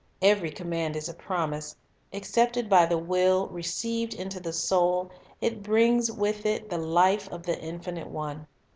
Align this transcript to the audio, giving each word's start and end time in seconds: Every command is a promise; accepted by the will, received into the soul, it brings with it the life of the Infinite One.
Every 0.23 0.49
command 0.49 0.95
is 0.95 1.07
a 1.09 1.13
promise; 1.13 1.75
accepted 2.11 2.67
by 2.67 2.87
the 2.87 2.97
will, 2.97 3.45
received 3.49 4.15
into 4.15 4.39
the 4.39 4.51
soul, 4.51 5.11
it 5.41 5.61
brings 5.61 6.11
with 6.11 6.43
it 6.47 6.71
the 6.71 6.79
life 6.79 7.29
of 7.31 7.43
the 7.43 7.61
Infinite 7.61 8.07
One. 8.09 8.47